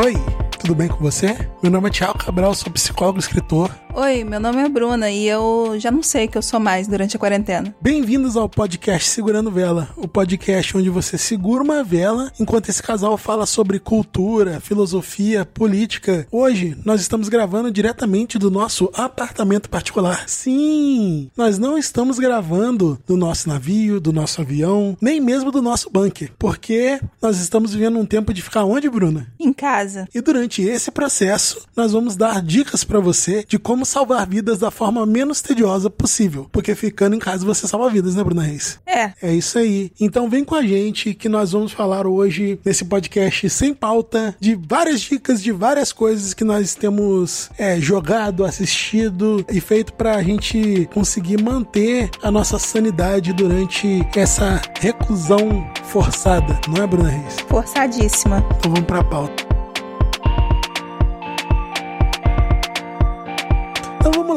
[0.00, 0.14] Oi,
[0.58, 1.36] tudo bem com você?
[1.62, 3.70] Meu nome é Tiago Cabral, sou psicólogo e escritor.
[3.94, 6.86] Oi, meu nome é Bruna e eu já não sei o que eu sou mais
[6.86, 7.74] durante a quarentena.
[7.80, 13.16] Bem-vindos ao podcast Segurando Vela, o podcast onde você segura uma vela enquanto esse casal
[13.16, 16.26] fala sobre cultura, filosofia, política.
[16.30, 20.28] Hoje nós estamos gravando diretamente do nosso apartamento particular.
[20.28, 25.90] Sim, nós não estamos gravando do nosso navio, do nosso avião, nem mesmo do nosso
[25.90, 29.32] bunker, porque nós estamos vivendo um tempo de ficar onde, Bruna?
[29.40, 30.06] Em casa.
[30.14, 34.70] E durante esse processo, nós vamos dar dicas para você de como salvar vidas da
[34.70, 36.48] forma menos tediosa possível.
[36.50, 38.78] Porque ficando em casa você salva vidas, né, Bruna Reis?
[38.86, 39.12] É.
[39.22, 39.92] É isso aí.
[40.00, 44.54] Então vem com a gente que nós vamos falar hoje nesse podcast sem pauta de
[44.54, 50.88] várias dicas de várias coisas que nós temos é, jogado, assistido e feito pra gente
[50.92, 57.36] conseguir manter a nossa sanidade durante essa reclusão forçada, não é, Bruna Reis?
[57.48, 58.44] Forçadíssima.
[58.58, 59.47] Então vamos pra pauta.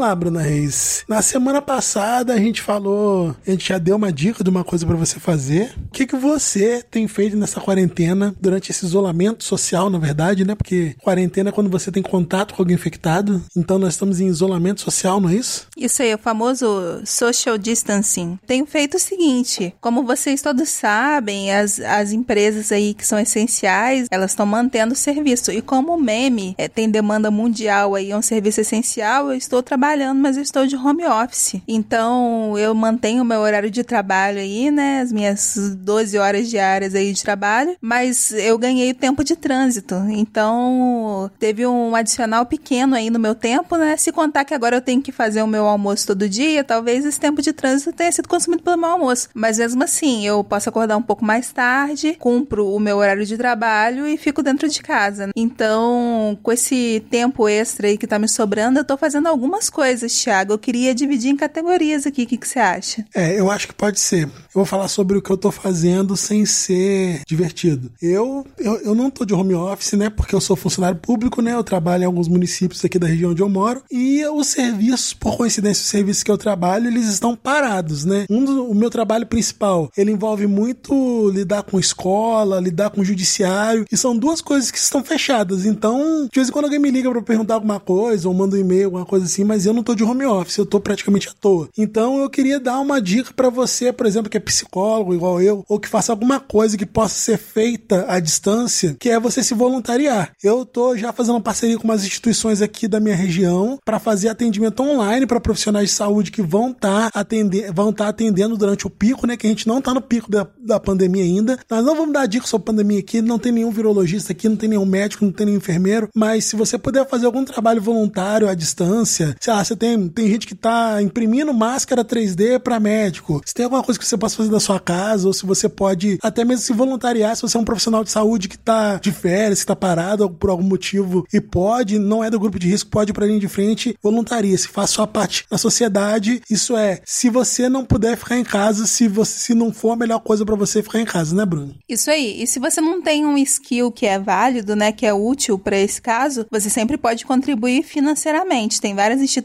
[0.02, 1.04] Então vamos lá, Bruna Reis.
[1.08, 4.86] Na semana passada a gente falou, a gente já deu uma dica de uma coisa
[4.86, 5.76] para você fazer.
[5.78, 10.56] O que, que você tem feito nessa quarentena durante esse isolamento social, na verdade, né?
[10.56, 13.44] Porque quarentena é quando você tem contato com alguém infectado.
[13.56, 15.68] Então nós estamos em isolamento social, não é isso?
[15.78, 16.66] Isso aí, o famoso
[17.06, 18.40] social distancing.
[18.48, 24.08] Tenho feito o seguinte: como vocês todos sabem, as, as empresas aí que são essenciais,
[24.10, 25.52] elas estão mantendo o serviço.
[25.52, 29.62] E como o meme é, tem demanda mundial aí, é um serviço essencial, eu estou
[29.62, 31.62] trabalhando, mas eu estou de home office.
[31.68, 35.02] Então, eu mantenho o meu horário de trabalho aí, né?
[35.02, 39.96] As minhas 12 horas diárias aí de trabalho, mas eu ganhei o tempo de trânsito.
[40.10, 43.98] Então, teve um adicional pequeno aí no meu tempo, né?
[43.98, 47.20] Se contar que agora eu tenho que fazer o meu almoço todo dia, talvez esse
[47.20, 49.28] tempo de trânsito tenha sido consumido pelo meu almoço.
[49.34, 53.38] Mas mesmo assim, eu posso acordar um pouco mais tarde, cumpro o meu horário de
[53.38, 55.30] trabalho e fico dentro de casa.
[55.36, 59.81] Então, com esse tempo extra aí que tá me sobrando, eu tô fazendo algumas coisas,
[60.08, 60.54] Thiago.
[60.54, 62.24] Eu queria dividir em categorias aqui.
[62.24, 63.06] O que, que você acha?
[63.16, 64.24] É, eu acho que pode ser.
[64.24, 67.92] Eu vou falar sobre o que eu tô fazendo sem ser divertido.
[68.02, 70.10] Eu, eu, eu não tô de home office, né?
[70.10, 71.54] Porque eu sou funcionário público, né?
[71.54, 73.82] Eu trabalho em alguns municípios aqui da região onde eu moro.
[73.92, 78.26] E os serviços, por coincidência, os serviços que eu trabalho, eles estão parados, né?
[78.30, 83.86] Um do, o meu trabalho principal, ele envolve muito lidar com escola, lidar com judiciário.
[83.92, 85.66] E são duas coisas que estão fechadas.
[85.66, 88.60] Então, de vez em quando alguém me liga para perguntar alguma coisa, ou manda um
[88.60, 91.34] e-mail, alguma coisa assim, mas eu não tô de home office, eu tô praticamente à
[91.34, 91.70] toa.
[91.78, 95.64] Então eu queria dar uma dica para você, por exemplo, que é psicólogo igual eu,
[95.68, 99.54] ou que faça alguma coisa que possa ser feita à distância, que é você se
[99.54, 100.32] voluntariar.
[100.44, 104.30] Eu tô já fazendo uma parceria com umas instituições aqui da minha região para fazer
[104.30, 108.58] atendimento online para profissionais de saúde que vão estar tá atendendo, vão estar tá atendendo
[108.58, 109.38] durante o pico, né?
[109.38, 111.60] Que a gente não tá no pico da, da pandemia ainda.
[111.70, 114.70] Nós não vamos dar dica sobre pandemia aqui, não tem nenhum virologista aqui, não tem
[114.70, 118.54] nenhum médico, não tem nenhum enfermeiro, mas se você puder fazer algum trabalho voluntário à
[118.54, 123.42] distância, sei lá, você tem, tem gente que tá imprimindo máscara 3D para médico.
[123.46, 126.18] Se tem alguma coisa que você possa fazer da sua casa, ou se você pode
[126.22, 129.62] até mesmo se voluntariar, se você é um profissional de saúde que tá de férias,
[129.62, 133.12] que tá parado por algum motivo e pode, não é do grupo de risco, pode
[133.12, 136.42] ir pra linha de frente, voluntaria-se, faça sua parte na sociedade.
[136.50, 139.96] Isso é, se você não puder ficar em casa, se você se não for a
[139.96, 141.76] melhor coisa para você ficar em casa, né, Bruno?
[141.90, 142.42] Isso aí.
[142.42, 145.78] E se você não tem um skill que é válido, né, que é útil para
[145.78, 148.80] esse caso, você sempre pode contribuir financeiramente.
[148.80, 149.41] Tem várias instituições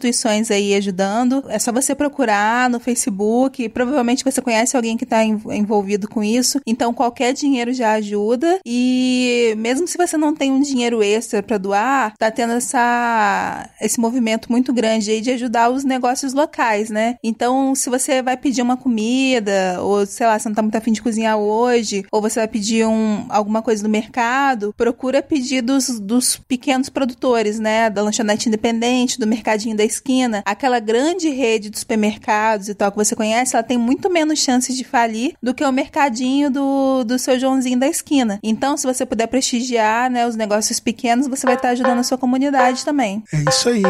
[0.51, 1.45] aí ajudando.
[1.49, 3.69] É só você procurar no Facebook.
[3.69, 6.61] Provavelmente você conhece alguém que está envolvido com isso.
[6.67, 8.61] Então qualquer dinheiro já ajuda.
[8.65, 14.01] E mesmo se você não tem um dinheiro extra para doar, tá tendo essa esse
[14.01, 17.17] movimento muito grande aí de ajudar os negócios locais, né?
[17.23, 20.93] Então se você vai pedir uma comida ou sei lá, você não tá muito afim
[20.93, 26.01] de cozinhar hoje, ou você vai pedir um, alguma coisa no mercado, procura pedir dos,
[26.01, 27.91] dos pequenos produtores, né?
[27.91, 30.43] Da lanchonete independente, do mercadinho da esquina.
[30.45, 34.77] Aquela grande rede de supermercados e tal que você conhece, ela tem muito menos chances
[34.77, 38.39] de falir do que o mercadinho do, do seu Joãozinho da esquina.
[38.43, 42.19] Então, se você puder prestigiar né, os negócios pequenos, você vai estar ajudando a sua
[42.19, 43.23] comunidade também.
[43.33, 43.83] É isso aí.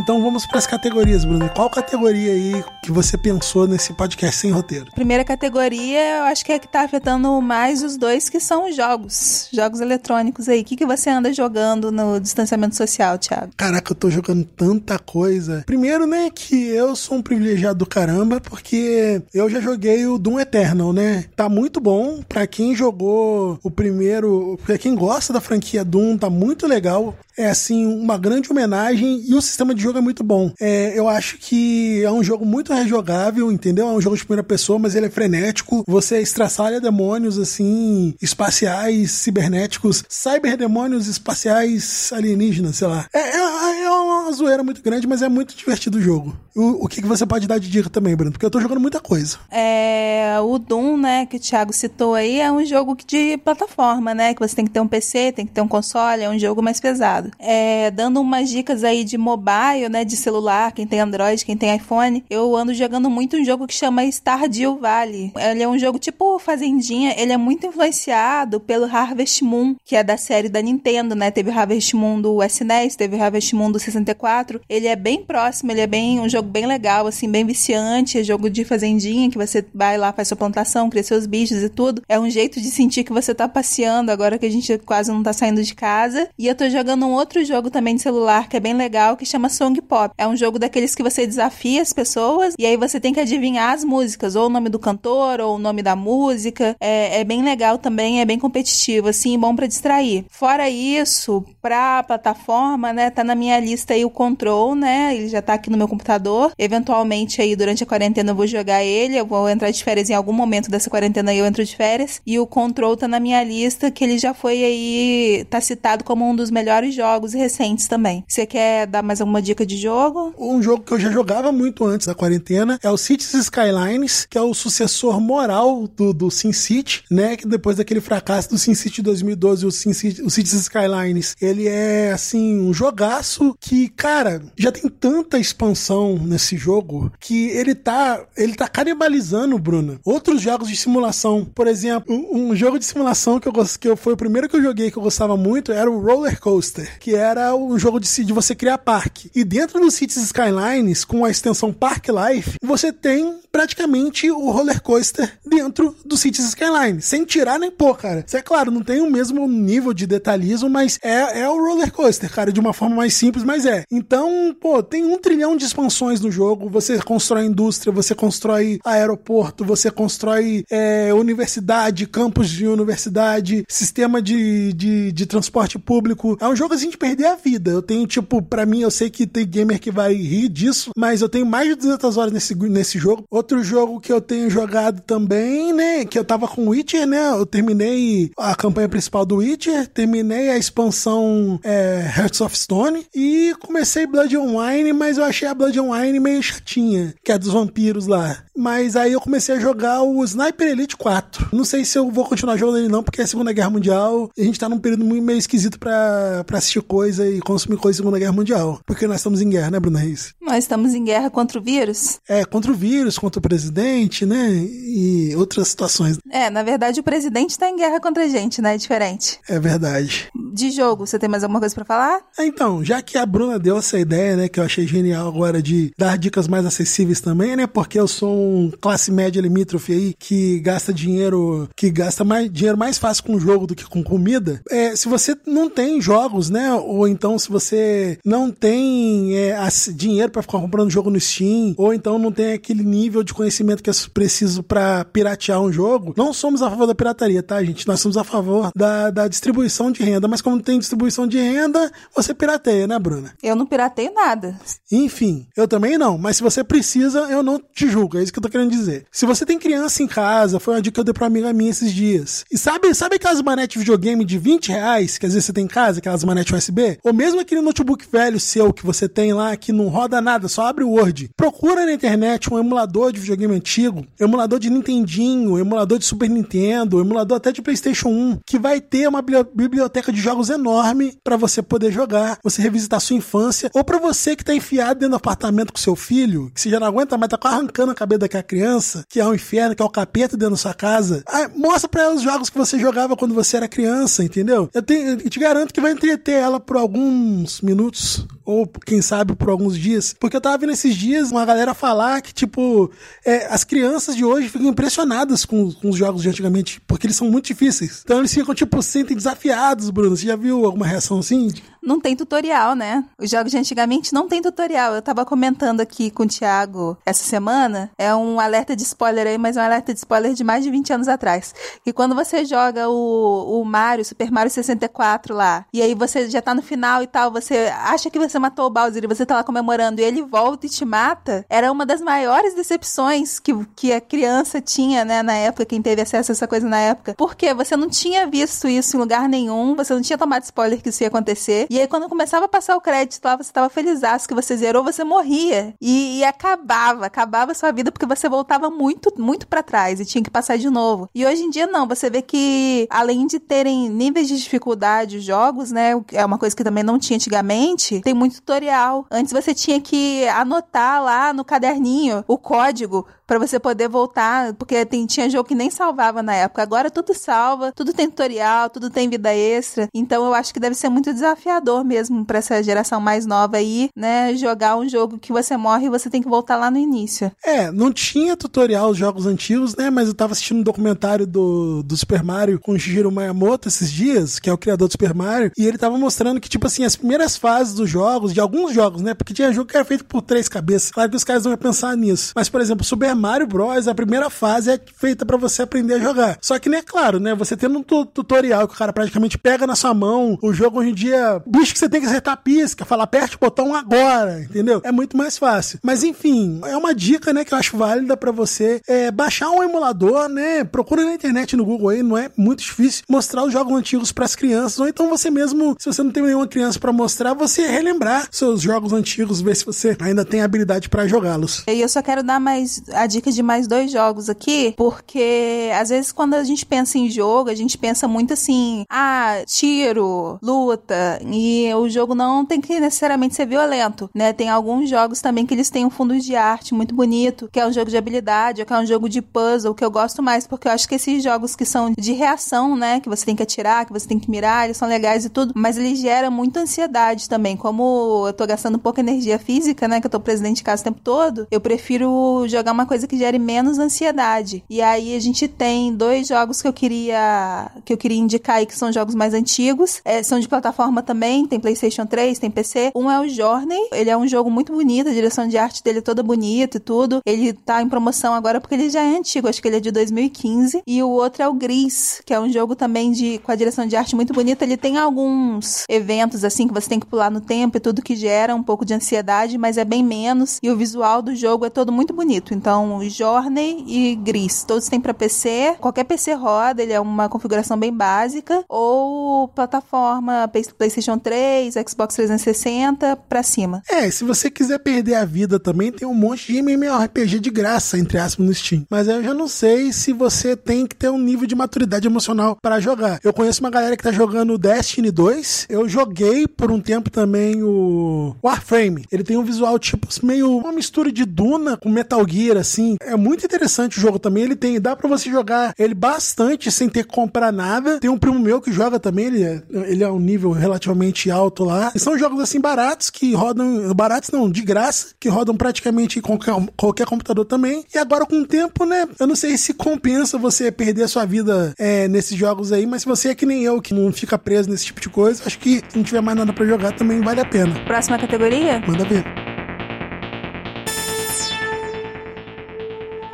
[0.00, 1.50] Então vamos para as categorias, Bruno.
[1.50, 4.86] Qual categoria aí que você pensou nesse podcast sem roteiro?
[4.94, 8.74] Primeira categoria, eu acho que é que tá afetando mais os dois, que são os
[8.74, 9.50] jogos.
[9.52, 10.62] Jogos eletrônicos aí.
[10.62, 13.52] O que, que você anda jogando no distanciamento social, Thiago?
[13.54, 15.64] Caraca, eu tô jogando tanta coisa.
[15.66, 20.40] Primeiro, né, que eu sou um privilegiado do caramba, porque eu já joguei o Doom
[20.40, 21.26] Eternal, né?
[21.36, 22.22] Tá muito bom.
[22.26, 27.14] Pra quem jogou o primeiro, pra quem gosta da franquia Doom, tá muito legal.
[27.40, 30.52] É assim, uma grande homenagem e o sistema de jogo é muito bom.
[30.60, 33.88] É, eu acho que é um jogo muito rejogável, entendeu?
[33.88, 35.82] É um jogo de primeira pessoa, mas ele é frenético.
[35.86, 43.06] Você estraçalha demônios, assim, espaciais, cibernéticos, cyberdemônios espaciais alienígenas, sei lá.
[43.12, 46.36] É, é, é uma zoeira muito grande, mas é muito divertido o jogo.
[46.54, 48.32] O, o que, que você pode dar de dica também, Bruno?
[48.32, 49.38] Porque eu tô jogando muita coisa.
[49.50, 54.34] É, o Doom, né, que o Thiago citou aí, é um jogo de plataforma, né?
[54.34, 56.62] Que você tem que ter um PC, tem que ter um console, é um jogo
[56.62, 57.29] mais pesado.
[57.38, 61.74] É, dando umas dicas aí de mobile, né, de celular, quem tem Android, quem tem
[61.74, 65.32] iPhone, eu ando jogando muito um jogo que chama Stardew Valley.
[65.36, 70.02] Ele é um jogo tipo Fazendinha, ele é muito influenciado pelo Harvest Moon, que é
[70.02, 71.30] da série da Nintendo, né?
[71.30, 74.60] Teve Harvest Moon do SNES, teve Harvest Moon do 64.
[74.68, 78.24] Ele é bem próximo, ele é bem um jogo bem legal, assim, bem viciante, é
[78.24, 82.02] jogo de fazendinha, que você vai lá, faz sua plantação, cria seus bichos e tudo.
[82.08, 85.22] É um jeito de sentir que você tá passeando agora que a gente quase não
[85.22, 86.28] tá saindo de casa.
[86.38, 89.26] E eu tô jogando um outro jogo também de celular que é bem legal, que
[89.26, 90.14] chama Song Pop.
[90.16, 93.74] É um jogo daqueles que você desafia as pessoas e aí você tem que adivinhar
[93.74, 96.76] as músicas, ou o nome do cantor, ou o nome da música.
[96.80, 100.24] É, é bem legal também, é bem competitivo, assim, bom para distrair.
[100.30, 105.42] Fora isso, pra plataforma, né, tá na minha lista aí o Control, né, ele já
[105.42, 106.52] tá aqui no meu computador.
[106.58, 110.14] Eventualmente aí durante a quarentena eu vou jogar ele, eu vou entrar de férias em
[110.14, 112.22] algum momento dessa quarentena aí eu entro de férias.
[112.24, 116.28] E o Control tá na minha lista, que ele já foi aí, tá citado como
[116.28, 116.99] um dos melhores jogos
[117.34, 118.24] recentes também.
[118.26, 120.34] Você quer dar mais alguma dica de jogo?
[120.38, 124.38] Um jogo que eu já jogava muito antes da quarentena é o Cities Skylines, que
[124.38, 129.66] é o sucessor moral do, do SimCity, né, que depois daquele fracasso do SimCity 2012,
[129.66, 135.38] o, SimCity, o Cities Skylines, ele é, assim, um jogaço que, cara, já tem tanta
[135.38, 141.44] expansão nesse jogo que ele tá, ele tá canibalizando, Bruno, outros jogos de simulação.
[141.44, 144.56] Por exemplo, um, um jogo de simulação que eu, que eu foi o primeiro que
[144.56, 148.24] eu joguei que eu gostava muito era o Roller Coaster, que era um jogo de,
[148.24, 149.30] de você criar parque.
[149.34, 154.80] E dentro do Cities Skylines, com a extensão Park Life, você tem praticamente o roller
[154.80, 158.24] coaster dentro do Cities Skylines, sem tirar nem pôr, cara.
[158.26, 161.92] Isso é claro, não tem o mesmo nível de detalhismo, mas é, é o roller
[161.92, 163.84] coaster, cara, de uma forma mais simples, mas é.
[163.90, 169.64] Então, pô, tem um trilhão de expansões no jogo, você constrói indústria, você constrói aeroporto,
[169.64, 176.36] você constrói é, universidade, campus de universidade, sistema de, de, de transporte público.
[176.40, 177.70] É um jogo assim de perder a vida.
[177.70, 181.20] Eu tenho, tipo, para mim, eu sei que tem gamer que vai rir disso, mas
[181.20, 183.24] eu tenho mais de 200 horas nesse, nesse jogo.
[183.30, 187.44] Outro jogo que eu tenho jogado também, né, que eu tava com Witcher, né, eu
[187.44, 194.06] terminei a campanha principal do Witcher, terminei a expansão é, Hearts of Stone e comecei
[194.06, 197.52] Blood and Wine, mas eu achei a Blood and Wine meio chatinha, que é dos
[197.52, 198.44] vampiros lá.
[198.56, 201.48] Mas aí eu comecei a jogar o Sniper Elite 4.
[201.52, 204.30] Não sei se eu vou continuar jogando ele não, porque é a Segunda Guerra Mundial
[204.38, 208.02] a gente tá num período meio esquisito pra, pra assistir coisa e consumir coisa da
[208.02, 208.80] Segunda Guerra Mundial.
[208.86, 210.34] Porque nós estamos em guerra, né, Bruna Reis?
[210.40, 212.20] Nós estamos em guerra contra o vírus?
[212.28, 214.50] É, contra o vírus, contra o presidente, né?
[214.52, 216.18] E outras situações.
[216.30, 218.74] É, na verdade o presidente tá em guerra contra a gente, né?
[218.74, 219.38] É diferente.
[219.48, 220.28] É verdade.
[220.54, 222.20] De jogo, você tem mais alguma coisa para falar?
[222.38, 225.62] É, então, já que a Bruna deu essa ideia, né, que eu achei genial agora
[225.62, 227.66] de dar dicas mais acessíveis também, né?
[227.66, 232.76] Porque eu sou um classe média limítrofe aí que gasta dinheiro, que gasta mais dinheiro
[232.76, 234.60] mais fácil com jogo do que com comida.
[234.70, 236.59] É, se você não tem jogos, né?
[236.74, 239.56] Ou então se você não tem é,
[239.94, 243.82] dinheiro para ficar comprando jogo no Steam, ou então não tem aquele nível de conhecimento
[243.82, 247.86] que é preciso para piratear um jogo, não somos a favor da pirataria, tá, gente?
[247.86, 251.38] Nós somos a favor da, da distribuição de renda, mas como não tem distribuição de
[251.38, 253.32] renda, você pirateia, né, Bruna?
[253.42, 254.58] Eu não pirateio nada.
[254.90, 258.38] Enfim, eu também não, mas se você precisa, eu não te julgo, é isso que
[258.38, 259.04] eu tô querendo dizer.
[259.10, 261.52] Se você tem criança em casa, foi uma dica que eu dei pra uma amiga
[261.52, 262.44] minha esses dias.
[262.50, 265.64] E sabe, sabe aquelas manetes de videogame de 20 reais que às vezes você tem
[265.64, 266.98] em casa, aquelas manetes USB?
[267.04, 270.66] Ou mesmo aquele notebook velho seu que você tem lá que não roda nada, só
[270.66, 271.30] abre o Word.
[271.36, 277.00] Procura na internet um emulador de videogame antigo, emulador de Nintendinho, emulador de Super Nintendo,
[277.00, 281.62] emulador até de PlayStation 1, que vai ter uma biblioteca de jogos enorme para você
[281.62, 285.72] poder jogar, você revisitar sua infância, ou para você que tá enfiado dentro do apartamento
[285.72, 289.04] com seu filho, que você já não aguenta mais, tá arrancando a cabeça daquela criança,
[289.08, 291.22] que é um inferno, que é o capeta dentro da sua casa.
[291.26, 294.68] Ah, mostra pra ela os jogos que você jogava quando você era criança, entendeu?
[294.72, 299.34] Eu, tenho, eu te garanto que vai entreter ela por alguns minutos, ou quem sabe
[299.34, 302.90] por alguns dias, porque eu tava vendo esses dias uma galera falar que, tipo,
[303.24, 307.16] é, as crianças de hoje ficam impressionadas com, com, os jogos de antigamente, porque eles
[307.16, 308.02] são muito difíceis.
[308.04, 310.16] Então eles ficam, tipo, se sentem desafiados, Bruno.
[310.16, 311.48] Você já viu alguma reação assim?
[311.82, 313.04] Não tem tutorial, né?
[313.18, 314.94] Os jogos de antigamente não tem tutorial.
[314.94, 317.90] Eu tava comentando aqui com o Thiago essa semana.
[317.98, 320.70] É um alerta de spoiler aí, mas é um alerta de spoiler de mais de
[320.70, 321.54] 20 anos atrás.
[321.84, 326.42] Que quando você joga o, o Mario, Super Mario 64 lá, e aí você já
[326.42, 329.36] tá no final e tal, você acha que você matou o Bowser e você tá
[329.36, 333.92] lá comemorando e ele volta e te mata, era uma das maiores decepções que, que
[333.92, 337.14] a criança tinha, né, na época, quem teve acesso a essa coisa na época.
[337.16, 340.88] Porque você não tinha visto isso em lugar nenhum, você não tinha tomado spoiler que
[340.88, 341.66] isso ia acontecer.
[341.70, 344.82] E aí, quando começava a passar o crédito lá, você tava feliz que você zerou,
[344.82, 345.72] você morria.
[345.80, 350.04] E, e acabava, acabava a sua vida porque você voltava muito, muito para trás e
[350.04, 351.08] tinha que passar de novo.
[351.14, 351.86] E hoje em dia, não.
[351.86, 355.92] Você vê que, além de terem níveis de dificuldade os jogos, né?
[356.12, 359.06] É uma coisa que também não tinha antigamente, tem muito tutorial.
[359.08, 364.84] Antes você tinha que anotar lá no caderninho o código para você poder voltar, porque
[364.84, 366.62] tem, tinha jogo que nem salvava na época.
[366.62, 369.88] Agora tudo salva, tudo tem tutorial, tudo tem vida extra.
[369.94, 373.88] Então eu acho que deve ser muito desafiador mesmo para essa geração mais nova aí,
[373.94, 374.34] né?
[374.34, 377.30] Jogar um jogo que você morre e você tem que voltar lá no início.
[377.44, 379.90] É, não tinha tutorial os jogos antigos, né?
[379.90, 383.90] Mas eu tava assistindo um documentário do, do Super Mario com o Shigeru Miyamoto esses
[383.90, 386.84] dias, que é o criador do Super Mario, e ele tava mostrando que, tipo assim,
[386.84, 389.14] as primeiras fases dos jogos, de alguns jogos, né?
[389.14, 390.90] Porque tinha jogo que era feito por três cabeças.
[390.90, 392.32] Claro que os caras não iam pensar nisso.
[392.34, 395.98] Mas, por exemplo, Super Mario Bros, a primeira fase é feita para você aprender a
[395.98, 396.38] jogar.
[396.40, 399.76] Só que, né, claro, né, você tendo um tutorial que o cara praticamente pega na
[399.76, 402.84] sua mão, o jogo hoje em dia, bicho que você tem que acertar a pisca,
[402.84, 404.80] falar aperte o botão agora, entendeu?
[404.84, 405.78] É muito mais fácil.
[405.82, 409.62] Mas enfim, é uma dica, né, que eu acho válida para você é, baixar um
[409.62, 413.72] emulador, né, procura na internet no Google aí, não é muito difícil mostrar os jogos
[413.72, 416.92] antigos para as crianças, ou então você mesmo, se você não tem nenhuma criança para
[416.92, 421.64] mostrar, você relembrar seus jogos antigos, ver se você ainda tem habilidade para jogá-los.
[421.66, 425.88] E eu só quero dar mais a dica de mais dois jogos aqui, porque às
[425.88, 431.20] vezes quando a gente pensa em jogo, a gente pensa muito assim, ah, tiro, luta,
[431.24, 431.39] e
[431.74, 434.32] o jogo não tem que necessariamente ser violento, né?
[434.32, 437.66] Tem alguns jogos também que eles têm um fundo de arte muito bonito, que é
[437.66, 440.46] um jogo de habilidade, ou que é um jogo de puzzle, que eu gosto mais,
[440.46, 443.42] porque eu acho que esses jogos que são de reação, né, que você tem que
[443.42, 446.60] atirar, que você tem que mirar, eles são legais e tudo, mas eles geram muita
[446.60, 447.56] ansiedade também.
[447.56, 450.84] Como eu tô gastando pouca energia física, né, que eu tô presidente de casa o
[450.84, 454.64] tempo todo, eu prefiro jogar uma coisa que gere menos ansiedade.
[454.68, 458.66] E aí a gente tem dois jogos que eu queria que eu queria indicar aí
[458.66, 462.90] que são jogos mais antigos, é, são de plataforma também, tem PlayStation 3, tem PC.
[462.94, 465.98] Um é o Journey, ele é um jogo muito bonito, a direção de arte dele
[465.98, 467.20] é toda bonita e tudo.
[467.24, 469.90] Ele tá em promoção agora porque ele já é antigo, acho que ele é de
[469.90, 470.82] 2015.
[470.86, 473.86] E o outro é o Gris, que é um jogo também de com a direção
[473.86, 474.64] de arte muito bonita.
[474.64, 478.16] Ele tem alguns eventos assim que você tem que pular no tempo e tudo que
[478.16, 480.58] gera um pouco de ansiedade, mas é bem menos.
[480.62, 482.54] E o visual do jogo é todo muito bonito.
[482.54, 484.64] Então, Journey e Gris.
[484.64, 485.76] Todos têm para PC.
[485.80, 488.64] Qualquer PC roda, ele é uma configuração bem básica.
[488.68, 493.82] Ou plataforma PlayStation 3, Xbox 360 para cima.
[493.88, 497.98] É, se você quiser perder a vida também, tem um monte de MMORPG de graça,
[497.98, 498.84] entre aspas, no Steam.
[498.90, 502.56] Mas eu já não sei se você tem que ter um nível de maturidade emocional
[502.60, 503.20] para jogar.
[503.22, 505.66] Eu conheço uma galera que tá jogando Destiny 2.
[505.68, 509.04] Eu joguei por um tempo também o Warframe.
[509.10, 512.96] Ele tem um visual tipo meio uma mistura de Duna com Metal Gear, assim.
[513.00, 514.44] É muito interessante o jogo também.
[514.44, 517.98] Ele tem, dá para você jogar ele bastante sem ter que comprar nada.
[517.98, 521.64] Tem um primo meu que joga também, ele é, ele é um nível relativamente alto
[521.64, 521.90] lá.
[521.94, 526.54] E são jogos assim baratos que rodam, baratos não, de graça, que rodam praticamente qualquer,
[526.76, 527.84] qualquer computador também.
[527.94, 531.24] E agora com o tempo, né, eu não sei se compensa você perder a sua
[531.24, 534.38] vida é, nesses jogos aí, mas se você é que nem eu, que não fica
[534.38, 537.20] preso nesse tipo de coisa, acho que se não tiver mais nada para jogar também
[537.20, 537.74] vale a pena.
[537.84, 538.80] Próxima categoria?
[538.86, 539.39] Manda ver.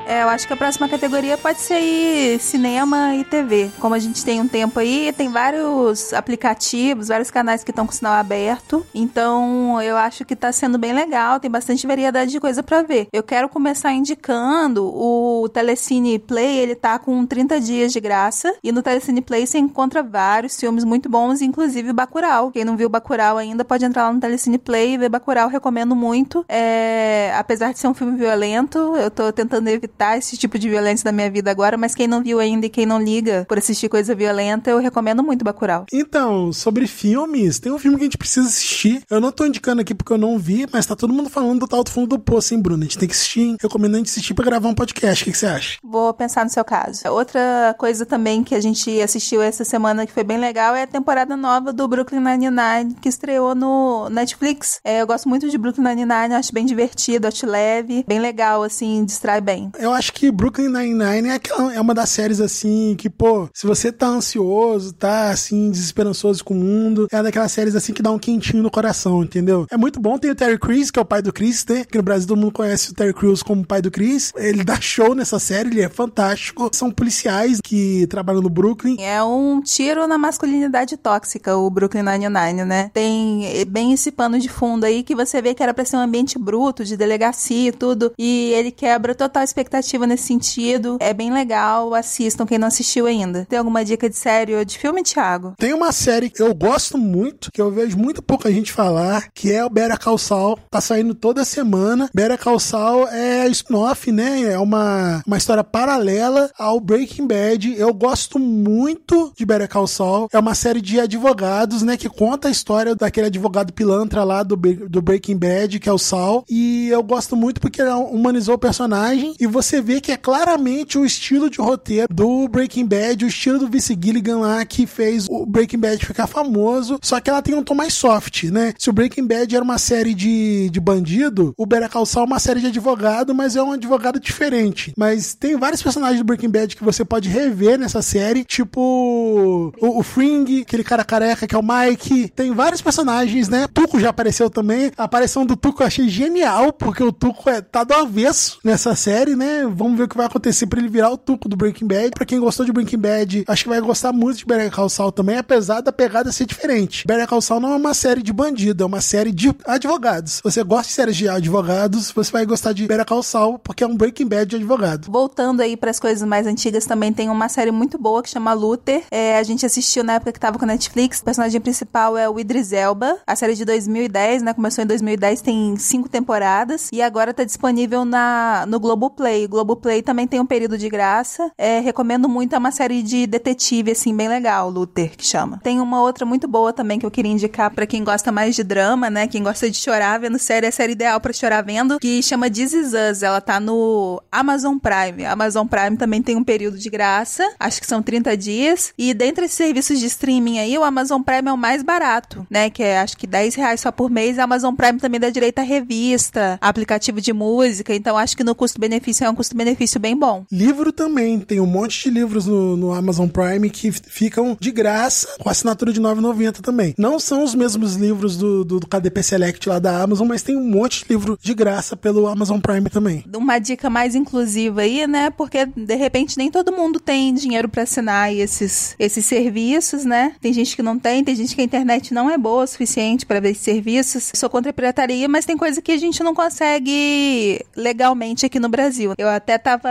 [0.07, 3.71] É, eu acho que a próxima categoria pode ser aí cinema e TV.
[3.81, 7.93] Como a gente tem um tempo aí, tem vários aplicativos, vários canais que estão com
[7.93, 8.87] sinal aberto.
[8.95, 13.09] Então, eu acho que tá sendo bem legal, tem bastante variedade de coisa para ver.
[13.13, 18.55] Eu quero começar indicando o Telecine Play, ele tá com 30 dias de graça.
[18.63, 22.53] E no Telecine Play você encontra vários filmes muito bons, inclusive Bacurau.
[22.53, 25.97] Quem não viu Bacurau ainda pode entrar lá no Telecine Play e ver Bacurau, recomendo
[25.97, 26.45] muito.
[26.49, 30.69] É, apesar de ser um filme violento, eu tô tentando evitar evitar esse tipo de
[30.69, 33.57] violência da minha vida agora, mas quem não viu ainda e quem não liga por
[33.57, 35.87] assistir coisa violenta, eu recomendo muito Bacurau.
[35.93, 39.03] Então, sobre filmes, tem um filme que a gente precisa assistir.
[39.09, 41.69] Eu não tô indicando aqui porque eu não vi, mas tá todo mundo falando do
[41.69, 42.83] tal do fundo do poço, hein, Bruno?
[42.83, 43.57] A gente tem que assistir, hein?
[43.61, 45.23] Recomendo a gente assistir pra gravar um podcast.
[45.23, 45.79] O que, que você acha?
[45.83, 47.09] Vou pensar no seu caso.
[47.09, 50.87] Outra coisa também que a gente assistiu essa semana que foi bem legal é a
[50.87, 54.81] temporada nova do Brooklyn Nine-Nine, que estreou no Netflix.
[54.85, 59.05] É, eu gosto muito de Brooklyn Nine-Nine, acho bem divertido, acho leve, bem legal, assim,
[59.05, 59.71] distrai bem.
[59.87, 61.41] Eu acho que Brooklyn Nine-Nine é,
[61.77, 66.55] é uma das séries assim que, pô, se você tá ansioso, tá assim, desesperançoso com
[66.55, 69.65] o mundo, é daquelas séries assim que dá um quentinho no coração, entendeu?
[69.71, 70.19] É muito bom.
[70.19, 71.85] Tem o Terry Crews, que é o pai do Chris, né?
[71.85, 74.33] Que no Brasil todo mundo conhece o Terry Crews como pai do Chris.
[74.35, 76.69] Ele dá show nessa série, ele é fantástico.
[76.73, 78.97] São policiais que trabalham no Brooklyn.
[78.99, 82.91] É um tiro na masculinidade tóxica, o Brooklyn Nine-Nine, né?
[82.93, 85.97] Tem eh, bem esse pano de fundo aí que você vê que era pra ser
[85.97, 88.13] um ambiente bruto, de delegacia e tudo.
[88.19, 89.76] E ele quebra total expectativa
[90.07, 90.97] nesse sentido.
[91.01, 93.47] É bem legal, assistam quem não assistiu ainda.
[93.49, 95.55] Tem alguma dica de série ou de filme, Thiago?
[95.59, 99.53] Tem uma série que eu gosto muito, que eu vejo muito pouca gente falar, que
[99.53, 100.59] é o Better Call Saul.
[100.71, 102.09] Tá saindo toda semana.
[102.15, 104.43] Better Call Saul é spin-off, né?
[104.43, 107.75] É uma, uma história paralela ao Breaking Bad.
[107.77, 110.29] Eu gosto muito de Better Call Saul.
[110.33, 111.97] É uma série de advogados, né?
[111.97, 115.99] Que conta a história daquele advogado pilantra lá do, do Breaking Bad, que é o
[115.99, 116.45] Saul.
[116.49, 120.99] E eu gosto muito porque ele humanizou o personagem e você vê que é claramente
[120.99, 125.27] o estilo de roteiro do Breaking Bad, o estilo do Vince Gilligan lá que fez
[125.29, 128.75] o Breaking Bad ficar famoso, só que ela tem um tom mais soft, né?
[128.79, 132.27] Se o Breaking Bad era uma série de, de bandido, o Better Call Saul é
[132.27, 134.93] uma série de advogado, mas é um advogado diferente.
[134.97, 139.99] Mas tem vários personagens do Breaking Bad que você pode rever nessa série, tipo o,
[139.99, 142.29] o Fring, aquele cara careca que é o Mike.
[142.35, 143.67] Tem vários personagens, né?
[143.73, 144.91] Tuco já apareceu também.
[144.97, 148.95] A aparição do Tuco eu achei genial, porque o Tuco é, tá do avesso nessa
[148.95, 149.56] série, né?
[149.65, 152.11] Vamos ver o que vai acontecer pra ele virar o Tuco do Breaking Bad.
[152.11, 155.13] Pra quem gostou de Breaking Bad, acho que vai gostar muito de Better Call Saul
[155.13, 157.05] também, apesar da pegada ser diferente.
[157.07, 160.41] Better Call Saul não é uma série de bandido, é uma série de advogados.
[160.43, 163.87] Você gosta de séries de advogados, você vai gostar de Better Call Saul, porque é
[163.87, 165.11] um Breaking Bad de advogado.
[165.11, 169.05] Voltando aí pras coisas mais antigas, também tem uma série muito boa que chama Luther.
[169.11, 171.21] É, a gente assistiu na época que tava com a Netflix.
[171.21, 173.19] O personagem principal é o Idris Elba.
[173.27, 174.55] A série de 2010, né?
[174.55, 176.89] Começou em 2010, tem cinco temporadas.
[176.93, 179.46] E agora tá disponível na, no Globoplay.
[179.49, 181.51] Globoplay também tem um período de graça.
[181.57, 185.61] É, recomendo muito, é uma série de detetive, assim, bem legal, Luther, que chama.
[185.63, 188.63] Tem uma outra muito boa também que eu queria indicar pra quem gosta mais de
[188.63, 189.27] drama, né?
[189.27, 192.51] Quem gosta de chorar vendo série, é a série ideal pra chorar vendo, que chama
[192.51, 193.23] This Is Us.
[193.23, 195.25] Ela tá no Amazon Prime.
[195.25, 198.93] Amazon Prime também tem um período de graça, acho que são 30 dias.
[198.97, 202.71] E dentre esses serviços de streaming aí, o Amazon Prime é o mais barato, né?
[202.71, 204.39] Que é acho que 10 reais só por mês.
[204.39, 207.95] A Amazon Prime também dá direito a revista, aplicativo de música.
[207.95, 210.45] Então acho que no custo-benefício é um custo-benefício bem bom.
[210.51, 215.29] Livro também, tem um monte de livros no, no Amazon Prime que ficam de graça
[215.39, 216.95] com assinatura de R$ 9,90 também.
[216.97, 220.57] Não são os mesmos livros do, do, do KDP Select lá da Amazon, mas tem
[220.57, 223.25] um monte de livro de graça pelo Amazon Prime também.
[223.35, 225.31] uma dica mais inclusiva aí, né?
[225.31, 230.35] Porque de repente nem todo mundo tem dinheiro para assinar esses, esses serviços, né?
[230.41, 233.27] Tem gente que não tem, tem gente que a internet não é boa o suficiente
[233.27, 234.31] para ver esses serviços.
[234.35, 238.69] Sou contra a pirataria, mas tem coisa que a gente não consegue legalmente aqui no
[238.69, 239.15] Brasil.
[239.19, 239.89] Eu até tava,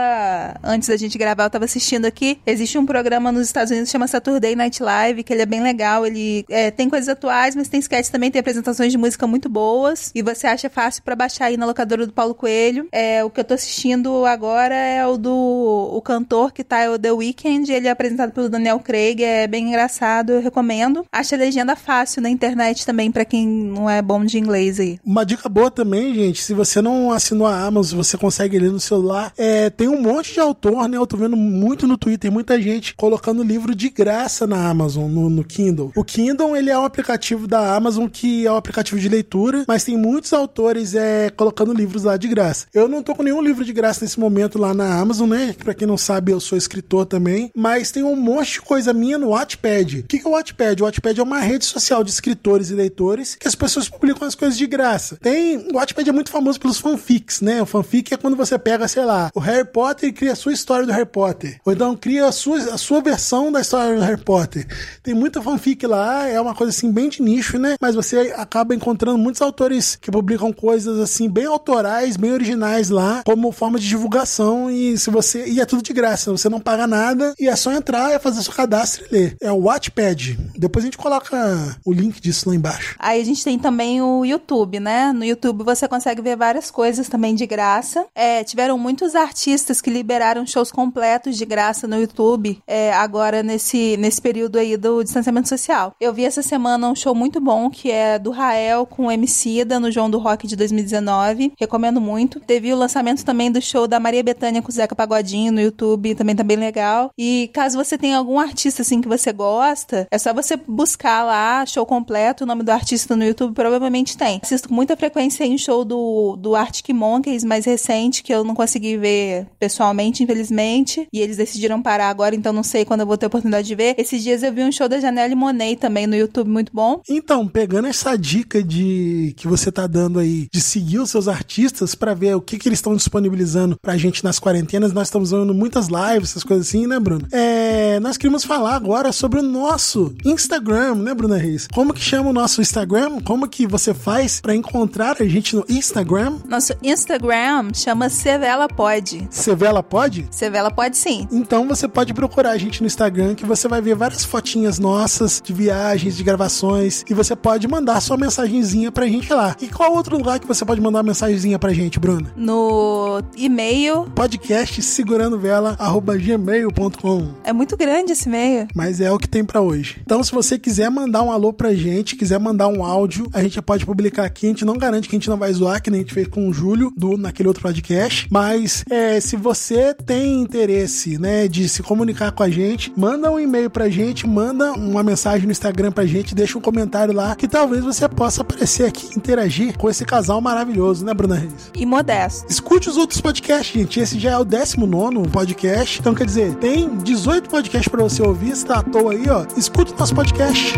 [0.64, 2.40] antes da gente gravar, eu tava assistindo aqui.
[2.46, 5.62] Existe um programa nos Estados Unidos que chama Saturday Night Live, que ele é bem
[5.62, 6.06] legal.
[6.06, 10.12] Ele é, tem coisas atuais, mas tem sketches também, tem apresentações de música muito boas.
[10.14, 12.88] E você acha fácil para baixar aí na locadora do Paulo Coelho.
[12.92, 16.90] É, o que eu tô assistindo agora é o do o cantor que tá, é
[16.90, 17.72] o The Weeknd.
[17.72, 21.06] Ele é apresentado pelo Daniel Craig, é bem engraçado, eu recomendo.
[21.12, 25.00] Acha a legenda fácil na internet também, para quem não é bom de inglês aí.
[25.04, 28.80] Uma dica boa também, gente, se você não assinou a Amazon, você consegue ler no
[28.80, 30.98] celular, é, tem um monte de autor, né?
[30.98, 35.30] Eu tô vendo muito no Twitter, muita gente colocando livro de graça na Amazon, no,
[35.30, 35.92] no Kindle.
[35.96, 39.84] O Kindle, ele é um aplicativo da Amazon que é um aplicativo de leitura, mas
[39.84, 42.68] tem muitos autores é, colocando livros lá de graça.
[42.74, 45.56] Eu não tô com nenhum livro de graça nesse momento lá na Amazon, né?
[45.58, 49.18] Pra quem não sabe, eu sou escritor também, mas tem um monte de coisa minha
[49.18, 50.00] no Wattpad.
[50.00, 50.82] O que que é o Wattpad?
[50.82, 54.36] O Wattpad é uma rede social de escritores e leitores que as pessoas publicam as
[54.36, 55.18] coisas de graça.
[55.22, 57.62] Tem, o Wattpad é muito famoso pelos fanfics, né?
[57.62, 60.54] O fanfic é quando você pega, sei lá, o Harry Potter e cria a sua
[60.54, 61.60] história do Harry Potter.
[61.66, 64.68] Ou então cria a sua, a sua versão da história do Harry Potter.
[65.02, 67.76] Tem muita fanfic lá, é uma coisa assim bem de nicho, né?
[67.80, 73.22] Mas você acaba encontrando muitos autores que publicam coisas assim bem autorais, bem originais lá,
[73.26, 76.88] como forma de divulgação e se você e é tudo de graça, você não paga
[76.88, 79.38] nada e é só entrar, é fazer seu cadastro e ler.
[79.42, 80.38] É o Wattpad.
[80.58, 82.96] Depois a gente coloca o link disso lá embaixo.
[83.00, 85.12] Aí a gente tem também o YouTube, né?
[85.14, 88.06] No YouTube você consegue ver várias coisas também de graça.
[88.16, 93.98] É, tiveram muitos artistas que liberaram shows completos de graça no YouTube é, agora nesse,
[93.98, 95.96] nesse período aí do distanciamento social.
[96.00, 99.80] Eu vi essa semana um show muito bom que é do Rael com o Emicida
[99.80, 101.54] no João do Rock de 2019.
[101.60, 102.40] Recomendo muito.
[102.40, 106.16] Teve o lançamento também do show da Maria Bethânia com o Zeca Pagodinho no YouTube,
[106.16, 107.10] também tá bem legal.
[107.18, 111.66] E caso você tenha algum artista assim que você gosta, é só você buscar lá
[111.66, 114.40] show completo, o nome do artista no YouTube provavelmente tem.
[114.44, 118.54] Assisto com muita frequência em show do, do Arctic Monkeys mais recente, que eu não
[118.54, 123.08] consegui consegui ver pessoalmente, infelizmente, e eles decidiram parar agora, então não sei quando eu
[123.08, 123.96] vou ter oportunidade de ver.
[123.98, 127.02] Esses dias eu vi um show da Janelle Monet também no YouTube, muito bom.
[127.10, 131.96] Então, pegando essa dica de que você tá dando aí de seguir os seus artistas
[131.96, 135.54] para ver o que, que eles estão disponibilizando pra gente nas quarentenas, nós estamos vendo
[135.54, 137.28] muitas lives, essas coisas assim, né, Bruno?
[137.32, 141.68] É, nós queríamos falar agora sobre o nosso Instagram, né, Bruna Reis?
[141.74, 143.22] Como que chama o nosso Instagram?
[143.22, 146.38] Como que você faz para encontrar a gente no Instagram?
[146.48, 149.28] Nosso Instagram chama Sevela Pode.
[149.30, 150.28] Sevela Pode?
[150.32, 151.28] Sevela Pode sim.
[151.32, 155.42] Então você pode procurar a gente no Instagram que você vai ver várias fotinhas nossas
[155.44, 159.56] de viagens, de gravações e você pode mandar sua mensagenzinha pra gente lá.
[159.62, 162.32] E qual outro lugar que você pode mandar uma mensagenzinha pra gente, Bruna?
[162.36, 164.06] No e-mail.
[164.16, 165.78] Podcast segurando vela
[166.20, 167.34] gmail.com.
[167.44, 168.68] É muito grande esse e-mail.
[168.76, 170.02] Mas é o que tem para hoje.
[170.02, 173.62] Então, se você quiser mandar um alô pra gente, quiser mandar um áudio, a gente
[173.62, 174.48] pode publicar aqui.
[174.48, 176.28] A gente não garante que a gente não vai zoar, que nem a gente fez
[176.28, 178.28] com o Júlio do naquele outro podcast.
[178.32, 183.40] Mas é, se você tem interesse, né, de se comunicar com a gente, manda um
[183.40, 187.48] e-mail pra gente, manda uma mensagem no Instagram pra gente, deixa um comentário lá que
[187.48, 191.72] talvez você possa aparecer aqui e interagir com esse casal maravilhoso, né, Bruna Reis?
[191.76, 192.46] E modesto.
[192.50, 194.00] Escute os outros podcasts, gente.
[194.00, 196.00] Esse já é o 19 podcast.
[196.00, 198.56] Então, quer dizer, tem 18 podcasts para você ouvir.
[198.56, 200.74] Se tá à toa aí, ó, escute o nosso podcast.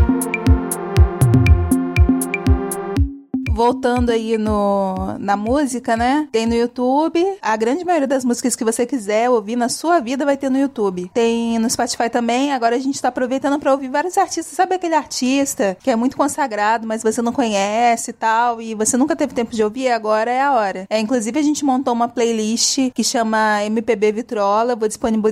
[3.58, 6.30] Voltando aí no, na música, né?
[6.32, 7.20] Tem no YouTube.
[7.42, 10.60] A grande maioria das músicas que você quiser ouvir na sua vida vai ter no
[10.60, 11.10] YouTube.
[11.12, 12.54] Tem no Spotify também.
[12.54, 14.56] Agora a gente tá aproveitando para ouvir vários artistas.
[14.56, 18.96] Sabe aquele artista que é muito consagrado, mas você não conhece e tal, e você
[18.96, 19.90] nunca teve tempo de ouvir?
[19.90, 20.86] Agora é a hora.
[20.88, 24.76] É, inclusive, a gente montou uma playlist que chama MPB Vitrola.
[24.76, 24.88] Vou,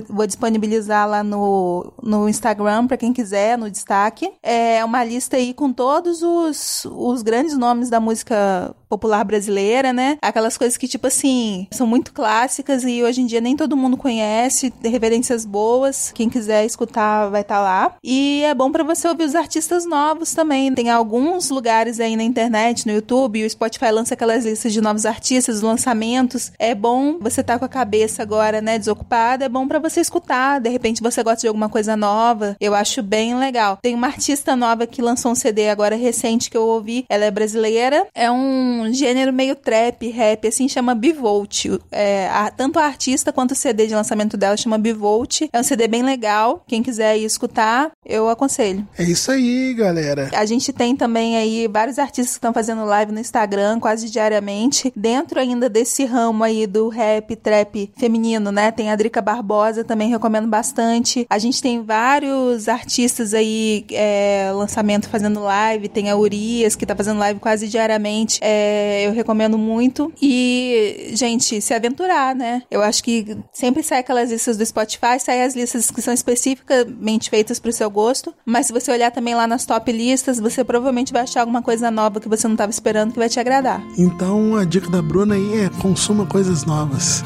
[0.08, 4.32] vou disponibilizar lá no, no Instagram para quem quiser, no destaque.
[4.42, 9.92] É uma lista aí com todos os, os grandes nomes da música música popular brasileira,
[9.92, 10.18] né?
[10.22, 13.96] Aquelas coisas que, tipo assim, são muito clássicas e hoje em dia nem todo mundo
[13.96, 16.12] conhece, referências boas.
[16.14, 17.96] Quem quiser escutar vai estar tá lá.
[18.02, 20.72] E é bom para você ouvir os artistas novos também.
[20.74, 25.06] Tem alguns lugares aí na internet, no YouTube, o Spotify lança aquelas listas de novos
[25.06, 26.52] artistas, lançamentos.
[26.58, 30.60] É bom você tá com a cabeça agora, né, desocupada, é bom para você escutar.
[30.60, 32.56] De repente você gosta de alguma coisa nova.
[32.60, 33.78] Eu acho bem legal.
[33.82, 37.04] Tem uma artista nova que lançou um CD agora recente que eu ouvi.
[37.08, 38.06] Ela é brasileira.
[38.14, 41.66] É um um gênero meio trap, rap, assim, chama Bivolt.
[41.90, 45.42] É, a, tanto a artista quanto o CD de lançamento dela chama Bivolt.
[45.52, 46.64] É um CD bem legal.
[46.66, 48.86] Quem quiser ir escutar, eu aconselho.
[48.98, 50.30] É isso aí, galera.
[50.34, 54.92] A gente tem também aí vários artistas que estão fazendo live no Instagram quase diariamente.
[54.94, 58.70] Dentro ainda desse ramo aí do rap, trap feminino, né?
[58.70, 61.26] Tem a Drica Barbosa, também recomendo bastante.
[61.28, 65.88] A gente tem vários artistas aí, é, lançamento fazendo live.
[65.88, 68.38] Tem a Urias, que tá fazendo live quase diariamente.
[68.42, 70.12] É, é, eu recomendo muito.
[70.20, 72.62] E, gente, se aventurar, né?
[72.70, 77.30] Eu acho que sempre sai aquelas listas do Spotify, sai as listas que são especificamente
[77.30, 78.34] feitas pro seu gosto.
[78.44, 81.90] Mas se você olhar também lá nas top listas, você provavelmente vai achar alguma coisa
[81.90, 83.82] nova que você não estava esperando que vai te agradar.
[83.96, 87.22] Então a dica da Bruna aí é consuma coisas novas.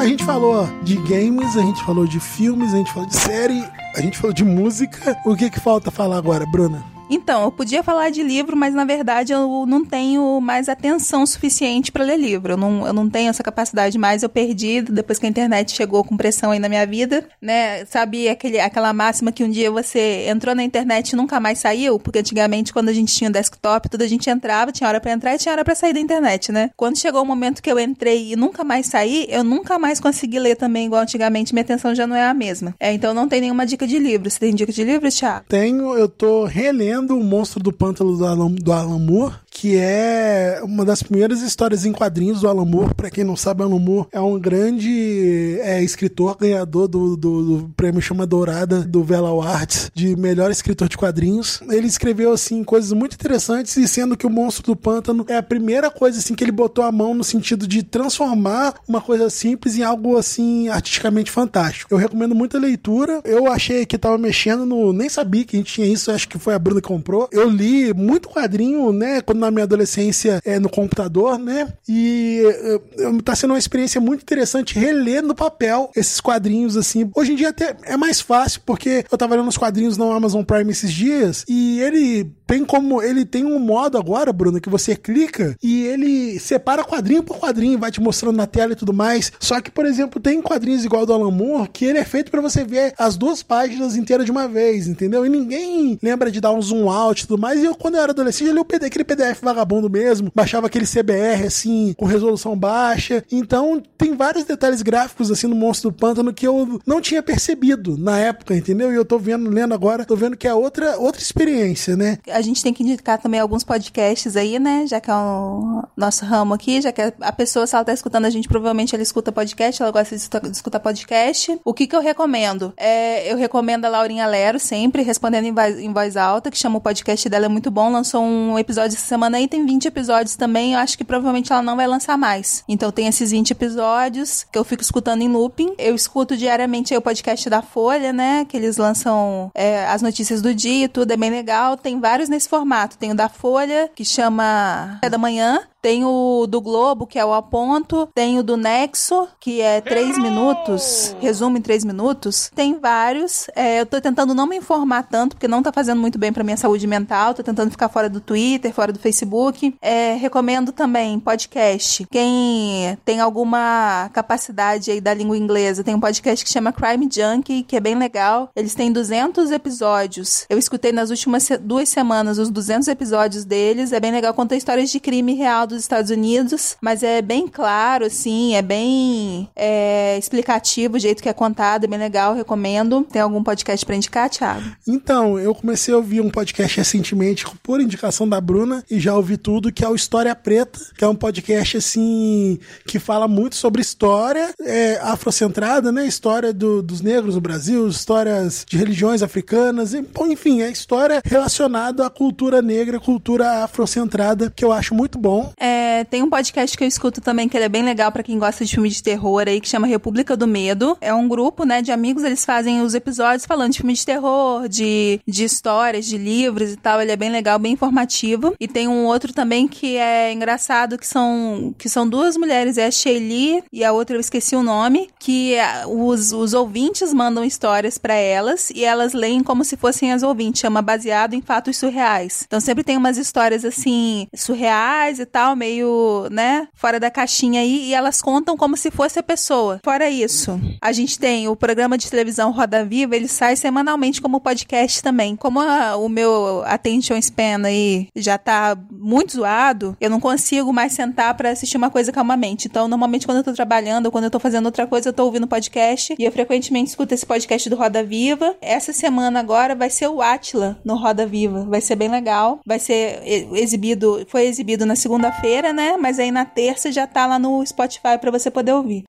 [0.00, 3.62] A gente falou de games, a gente falou de filmes, a gente falou de série,
[3.94, 5.14] a gente falou de música.
[5.26, 6.82] O que, que falta falar agora, Bruna?
[7.10, 11.90] Então, eu podia falar de livro, mas na verdade eu não tenho mais atenção suficiente
[11.90, 12.52] para ler livro.
[12.52, 16.04] Eu não, eu não tenho essa capacidade mais, eu perdi depois que a internet chegou
[16.04, 17.84] com pressão aí na minha vida, né?
[17.86, 21.98] Sabe aquele, aquela máxima que um dia você entrou na internet e nunca mais saiu?
[21.98, 25.34] Porque antigamente, quando a gente tinha desktop, tudo a gente entrava, tinha hora para entrar
[25.34, 26.70] e tinha hora para sair da internet, né?
[26.76, 30.38] Quando chegou o momento que eu entrei e nunca mais saí, eu nunca mais consegui
[30.38, 32.72] ler também igual antigamente, minha atenção já não é a mesma.
[32.78, 34.30] É, então não tem nenhuma dica de livro.
[34.30, 35.46] Você tem dica de livro, Thiago?
[35.48, 39.76] Tenho, eu tô relendo lendo O Monstro do Pântano do Alan, do Alan Moore, que
[39.76, 42.94] é uma das primeiras histórias em quadrinhos do Alan Moore.
[42.94, 47.68] Pra quem não sabe, Alan Moore é um grande é, escritor, ganhador do, do, do,
[47.76, 51.60] prêmio Chama Dourada do Vela Arts de melhor escritor de quadrinhos.
[51.68, 55.42] Ele escreveu, assim, coisas muito interessantes e sendo que O Monstro do Pântano é a
[55.42, 59.76] primeira coisa, assim, que ele botou a mão no sentido de transformar uma coisa simples
[59.76, 61.92] em algo, assim, artisticamente fantástico.
[61.92, 63.20] Eu recomendo muita leitura.
[63.26, 64.90] Eu achei que tava mexendo no...
[64.94, 67.28] Nem sabia que a gente tinha isso, acho que foi a Bruna que comprou.
[67.30, 71.68] Eu li muito quadrinho, né, quando na a minha adolescência é, no computador, né?
[71.88, 77.10] E é, tá sendo uma experiência muito interessante reler no papel esses quadrinhos, assim.
[77.14, 80.42] Hoje em dia até é mais fácil, porque eu tava lendo os quadrinhos no Amazon
[80.42, 83.02] Prime esses dias e ele tem como.
[83.02, 87.78] Ele tem um modo agora, Bruno, que você clica e ele separa quadrinho por quadrinho,
[87.78, 89.32] vai te mostrando na tela e tudo mais.
[89.38, 92.40] Só que, por exemplo, tem quadrinhos igual do Alan Moore que ele é feito para
[92.40, 95.24] você ver as duas páginas inteiras de uma vez, entendeu?
[95.24, 97.60] E ninguém lembra de dar um zoom out e tudo mais.
[97.60, 101.46] E eu, quando eu era adolescente, eu li aquele PDF vagabundo mesmo, baixava aquele CBR
[101.46, 103.24] assim, com resolução baixa.
[103.30, 107.96] Então, tem vários detalhes gráficos assim no Monstro do Pântano que eu não tinha percebido
[107.96, 108.92] na época, entendeu?
[108.92, 112.18] E eu tô vendo, lendo agora, tô vendo que é outra, outra experiência, né?
[112.28, 114.86] A gente tem que indicar também alguns podcasts aí, né?
[114.86, 118.24] Já que é o nosso ramo aqui, já que a pessoa, se ela tá escutando
[118.24, 121.58] a gente, provavelmente ela escuta podcast, ela gosta de escutar podcast.
[121.64, 122.72] O que que eu recomendo?
[122.76, 126.78] É, eu recomendo a Laurinha Lero sempre, respondendo em voz, em voz alta, que chama
[126.78, 127.90] o podcast dela, é muito bom.
[127.90, 130.74] Lançou um episódio essa semana aí, tem 20 episódios também.
[130.74, 132.64] Eu acho que provavelmente ela não vai lançar mais.
[132.68, 135.74] Então tem esses 20 episódios que eu fico escutando em looping.
[135.78, 138.44] Eu escuto diariamente o podcast da Folha, né?
[138.44, 141.76] Que eles lançam é, as notícias do dia e tudo, é bem legal.
[141.76, 142.98] Tem vários nesse formato.
[142.98, 147.24] Tem o da Folha, que chama É da Manhã, tem o do Globo, que é
[147.24, 148.08] o A Ponto.
[148.14, 151.16] Tem o do Nexo, que é três minutos.
[151.20, 152.50] Resumo em três minutos.
[152.54, 153.48] Tem vários.
[153.54, 156.44] É, eu tô tentando não me informar tanto, porque não tá fazendo muito bem pra
[156.44, 157.34] minha saúde mental.
[157.34, 159.74] Tô tentando ficar fora do Twitter, fora do Facebook.
[159.80, 162.06] É, recomendo também podcast.
[162.10, 167.62] Quem tem alguma capacidade aí da língua inglesa, tem um podcast que chama Crime Junkie,
[167.62, 168.50] que é bem legal.
[168.54, 170.44] Eles têm 200 episódios.
[170.48, 173.92] Eu escutei nas últimas duas semanas os 200 episódios deles.
[173.92, 174.34] É bem legal.
[174.34, 179.48] Conta histórias de crime real dos Estados Unidos, mas é bem claro, assim, é bem
[179.56, 183.06] é, explicativo o jeito que é contado, é bem legal, recomendo.
[183.10, 184.64] Tem algum podcast pra indicar, Thiago?
[184.86, 189.36] Então, eu comecei a ouvir um podcast recentemente por indicação da Bruna e já ouvi
[189.36, 193.80] tudo, que é o História Preta, que é um podcast, assim, que fala muito sobre
[193.80, 196.06] história é, afrocentrada, né?
[196.06, 202.10] História do, dos negros no Brasil, histórias de religiões africanas, enfim, é história relacionada à
[202.10, 205.52] cultura negra, cultura afrocentrada, que eu acho muito bom.
[205.60, 208.38] É, tem um podcast que eu escuto também que ele é bem legal para quem
[208.38, 210.96] gosta de filme de terror aí, que chama República do Medo.
[211.02, 214.66] É um grupo, né, de amigos, eles fazem os episódios falando de filme de terror,
[214.68, 217.02] de, de histórias, de livros e tal.
[217.02, 218.54] Ele é bem legal, bem informativo.
[218.58, 222.86] E tem um outro também que é engraçado, que são, que são duas mulheres, é
[222.86, 227.44] a Shelly e a outra eu esqueci o nome, que é, os, os ouvintes mandam
[227.44, 231.76] histórias para elas e elas leem como se fossem as ouvintes, chama Baseado em Fatos
[231.76, 232.44] Surreais.
[232.46, 237.88] Então sempre tem umas histórias assim, surreais e tal, meio, né, fora da caixinha aí,
[237.88, 239.80] e elas contam como se fosse a pessoa.
[239.84, 244.40] Fora isso, a gente tem o programa de televisão Roda Viva, ele sai semanalmente como
[244.40, 245.36] podcast também.
[245.36, 250.92] Como a, o meu attention span aí já tá muito zoado, eu não consigo mais
[250.92, 252.68] sentar para assistir uma coisa calmamente.
[252.68, 255.24] Então, normalmente quando eu tô trabalhando ou quando eu tô fazendo outra coisa, eu tô
[255.24, 258.56] ouvindo podcast e eu frequentemente escuto esse podcast do Roda Viva.
[258.60, 261.64] Essa semana agora vai ser o Atila no Roda Viva.
[261.64, 262.60] Vai ser bem legal.
[262.66, 263.22] Vai ser
[263.54, 265.96] exibido, foi exibido na segunda segunda-feira, né?
[265.96, 269.04] Mas aí na terça já tá lá no Spotify para você poder ouvir.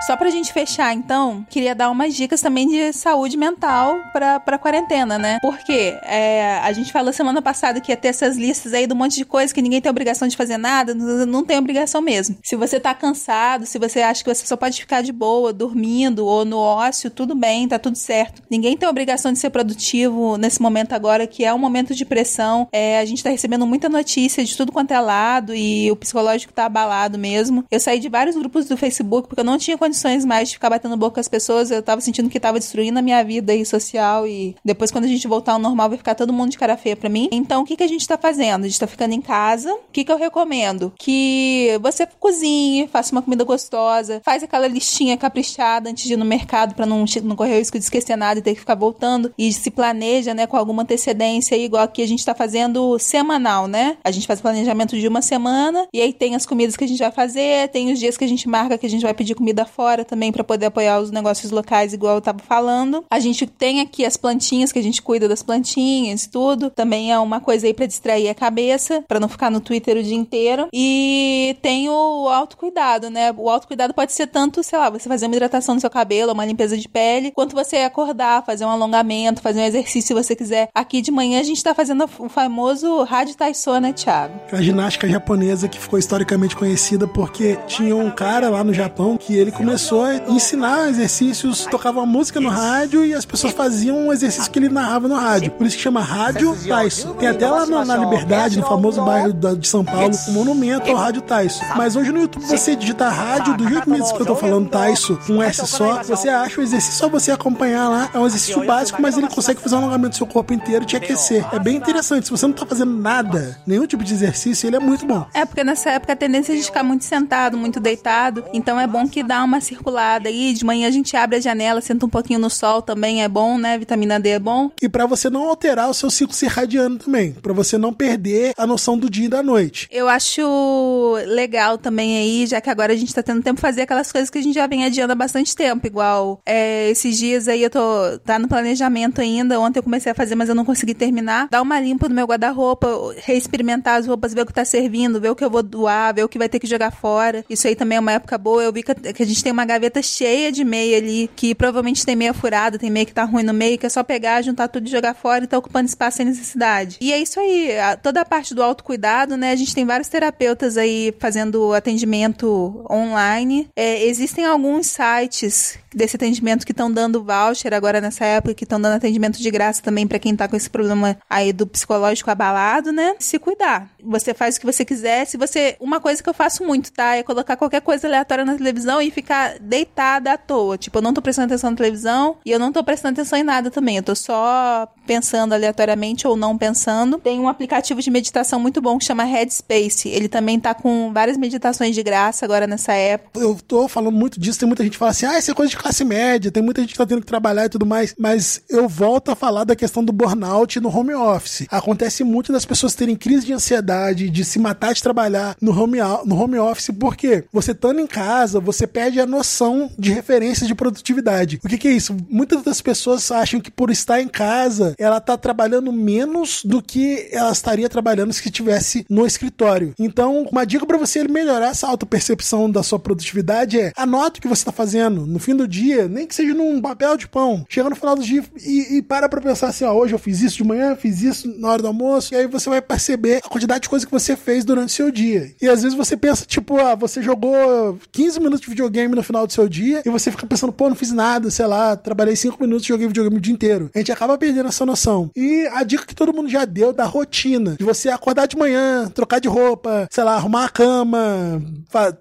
[0.00, 4.58] Só pra gente fechar, então, queria dar umas dicas também de saúde mental pra, pra
[4.58, 5.38] quarentena, né?
[5.42, 9.16] Porque é, a gente falou semana passada que ia ter essas listas aí um monte
[9.16, 12.38] de coisa que ninguém tem obrigação de fazer nada, não tem obrigação mesmo.
[12.42, 16.24] Se você tá cansado, se você acha que você só pode ficar de boa, dormindo
[16.24, 18.42] ou no ócio, tudo bem, tá tudo certo.
[18.50, 22.66] Ninguém tem obrigação de ser produtivo nesse momento agora, que é um momento de pressão.
[22.72, 26.54] É, a gente tá recebendo muita notícia de tudo quanto é lado e o psicológico
[26.54, 27.64] tá abalado mesmo.
[27.70, 29.89] Eu saí de vários grupos do Facebook porque eu não tinha condições
[30.24, 31.70] mais de ficar batendo boca com as pessoas.
[31.70, 35.08] Eu tava sentindo que tava destruindo a minha vida aí social e depois quando a
[35.08, 37.28] gente voltar ao normal vai ficar todo mundo de cara feia pra mim.
[37.32, 38.64] Então o que que a gente tá fazendo?
[38.64, 39.72] A gente tá ficando em casa.
[39.72, 40.92] O que que eu recomendo?
[40.98, 46.24] Que você cozinhe, faça uma comida gostosa, faz aquela listinha caprichada antes de ir no
[46.24, 49.32] mercado para não, não correr o risco de esquecer nada e ter que ficar voltando
[49.38, 53.96] e se planeja, né, com alguma antecedência igual aqui a gente tá fazendo semanal, né?
[54.04, 56.98] A gente faz planejamento de uma semana e aí tem as comidas que a gente
[56.98, 59.64] vai fazer, tem os dias que a gente marca que a gente vai pedir comida
[59.64, 63.02] fora fora também para poder apoiar os negócios locais, igual eu tava falando.
[63.10, 66.68] A gente tem aqui as plantinhas, que a gente cuida das plantinhas e tudo.
[66.68, 70.02] Também é uma coisa aí para distrair a cabeça, para não ficar no Twitter o
[70.02, 70.68] dia inteiro.
[70.70, 73.34] E tem o autocuidado, né?
[73.34, 76.44] O autocuidado pode ser tanto, sei lá, você fazer uma hidratação no seu cabelo, uma
[76.44, 80.68] limpeza de pele, quanto você acordar, fazer um alongamento, fazer um exercício se você quiser.
[80.74, 84.34] Aqui de manhã a gente tá fazendo o famoso Rádio Taiso, né, Thiago?
[84.52, 89.34] A ginástica japonesa que ficou historicamente conhecida porque tinha um cara lá no Japão que
[89.34, 94.12] ele começou começou a ensinar exercícios, tocava música no rádio e as pessoas faziam um
[94.12, 95.52] exercício que ele narrava no rádio.
[95.52, 97.12] Por isso que chama Rádio Tyson.
[97.12, 100.90] Tem até lá na, na Liberdade, no famoso bairro da, de São Paulo, um monumento
[100.90, 101.64] ao Rádio Tyson.
[101.76, 105.16] Mas hoje no YouTube você digita rádio, do jeito mesmo que eu tô falando Tyson,
[105.24, 108.10] com um S só, você acha o exercício, só você acompanhar lá.
[108.12, 110.86] É um exercício básico, mas ele consegue fazer um alongamento do seu corpo inteiro e
[110.86, 111.46] te aquecer.
[111.52, 112.24] É bem interessante.
[112.24, 115.24] Se você não tá fazendo nada, nenhum tipo de exercício, ele é muito bom.
[115.32, 118.42] É, porque nessa época a tendência é gente ficar muito sentado, muito deitado.
[118.52, 120.52] Então é bom que dá uma circulada aí.
[120.52, 123.58] De manhã a gente abre a janela, senta um pouquinho no sol também é bom,
[123.58, 123.78] né?
[123.78, 124.70] Vitamina D é bom.
[124.80, 128.66] E para você não alterar o seu ciclo circadiano também, para você não perder a
[128.66, 129.88] noção do dia e da noite.
[129.90, 134.10] Eu acho legal também aí, já que agora a gente tá tendo tempo fazer aquelas
[134.10, 137.62] coisas que a gente já vem adiando há bastante tempo, igual é, esses dias aí
[137.62, 137.80] eu tô
[138.24, 139.60] tá no planejamento ainda.
[139.60, 141.48] Ontem eu comecei a fazer, mas eu não consegui terminar.
[141.50, 142.88] Dar uma limpa no meu guarda-roupa,
[143.24, 146.24] reexperimentar as roupas, ver o que tá servindo, ver o que eu vou doar, ver
[146.24, 147.44] o que vai ter que jogar fora.
[147.48, 148.62] Isso aí também é uma época boa.
[148.62, 152.04] Eu vi que, que a gente tem uma gaveta cheia de meia ali, que provavelmente
[152.04, 154.68] tem meia furada, tem meia que tá ruim no meio, que é só pegar, juntar
[154.68, 156.96] tudo e jogar fora e tá ocupando espaço sem necessidade.
[157.00, 159.52] E é isso aí, a, toda a parte do autocuidado, né?
[159.52, 163.68] A gente tem vários terapeutas aí fazendo atendimento online.
[163.76, 168.80] É, existem alguns sites desse atendimento que estão dando voucher agora nessa época, que estão
[168.80, 172.92] dando atendimento de graça também para quem tá com esse problema aí do psicológico abalado,
[172.92, 173.14] né?
[173.18, 173.90] Se cuidar.
[174.02, 175.26] Você faz o que você quiser.
[175.26, 175.76] Se você.
[175.80, 177.16] Uma coisa que eu faço muito, tá?
[177.16, 180.78] É colocar qualquer coisa aleatória na televisão e ficar deitada à toa.
[180.78, 183.42] Tipo, eu não tô prestando atenção na televisão e eu não tô prestando atenção em
[183.42, 183.96] nada também.
[183.96, 187.18] Eu tô só pensando aleatoriamente ou não pensando.
[187.18, 190.08] Tem um aplicativo de meditação muito bom que chama Headspace.
[190.08, 193.38] Ele também tá com várias meditações de graça agora nessa época.
[193.38, 195.70] Eu tô falando muito disso, tem muita gente que fala assim: ah, isso é coisa
[195.70, 198.14] de classe média, tem muita gente que tá tendo que trabalhar e tudo mais.
[198.18, 201.66] Mas eu volto a falar da questão do burnout no home office.
[201.70, 205.98] Acontece muito das pessoas terem crise de ansiedade, de se matar de trabalhar no home,
[206.26, 210.74] no home office, porque você estando em casa, você perde a noção de referência de
[210.74, 211.58] produtividade.
[211.64, 212.14] O que, que é isso?
[212.28, 217.28] Muitas das pessoas acham que por estar em casa, ela tá trabalhando menos do que
[217.32, 219.94] ela estaria trabalhando se estivesse no escritório.
[219.98, 224.48] Então, uma dica para você melhorar essa autopercepção da sua produtividade é anota o que
[224.48, 227.64] você está fazendo no fim do dia, nem que seja num papel de pão.
[227.68, 230.42] Chega no final do dia e, e para pra pensar assim: ó, hoje eu fiz
[230.42, 233.48] isso de manhã, fiz isso na hora do almoço, e aí você vai perceber a
[233.48, 235.52] quantidade de coisa que você fez durante o seu dia.
[235.62, 239.46] E às vezes você pensa, tipo, ah, você jogou 15 minutos de videogame no final
[239.46, 242.60] do seu dia e você fica pensando, pô, não fiz nada, sei lá, trabalhei 5
[242.60, 243.90] minutos e joguei videogame o dia inteiro.
[243.94, 245.30] A gente acaba perdendo essa noção.
[245.36, 249.08] E a dica que todo mundo já deu da rotina, de você acordar de manhã,
[249.14, 251.62] trocar de roupa, sei lá, arrumar a cama,